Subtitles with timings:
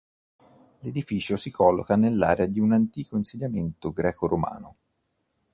[0.79, 4.75] L'edificio si colloca nell'area di un antico insediamento greco-romano.